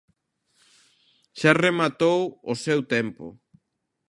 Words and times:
Xa 1.39 1.51
rematou 1.65 2.19
o 2.51 2.53
seu 2.65 2.79
tempo. 2.93 3.25